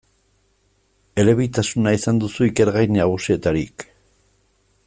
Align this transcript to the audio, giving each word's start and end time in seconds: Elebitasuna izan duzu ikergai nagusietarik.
Elebitasuna 1.23 1.93
izan 1.99 2.23
duzu 2.25 2.49
ikergai 2.49 2.85
nagusietarik. 2.97 3.91